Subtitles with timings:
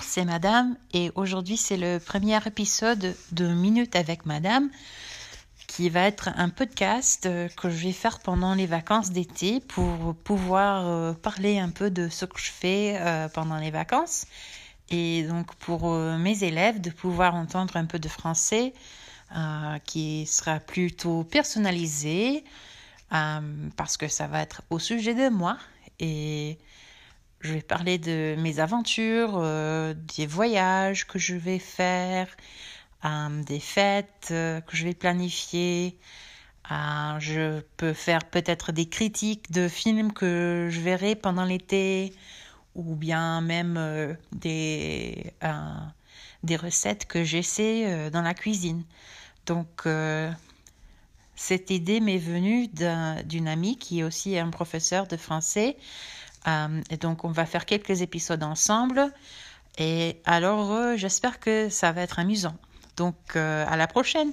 [0.00, 4.70] c'est Madame et aujourd'hui c'est le premier épisode de Minute avec Madame
[5.66, 10.14] qui va être un podcast euh, que je vais faire pendant les vacances d'été pour
[10.14, 14.26] pouvoir euh, parler un peu de ce que je fais euh, pendant les vacances
[14.90, 18.72] et donc pour mes élèves de pouvoir entendre un peu de français
[19.84, 22.44] qui sera plutôt personnalisé
[23.10, 25.58] parce que ça va être au sujet de moi
[25.98, 26.58] et
[27.40, 32.28] je vais parler de mes aventures, euh, des voyages que je vais faire,
[33.04, 35.96] euh, des fêtes euh, que je vais planifier.
[36.70, 42.12] je peux faire peut-être des critiques de films que je verrai pendant l'été
[42.74, 45.32] ou bien même des,
[46.42, 48.84] des recettes que j'essaie dans la cuisine.
[49.46, 49.88] Donc,
[51.34, 52.68] cette idée m'est venue
[53.24, 55.76] d'une amie qui est aussi un professeur de français
[56.48, 59.12] euh, et donc, on va faire quelques épisodes ensemble.
[59.78, 62.56] Et alors, euh, j'espère que ça va être amusant.
[62.96, 64.32] Donc, euh, à la prochaine.